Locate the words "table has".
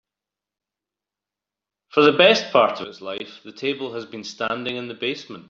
3.51-4.07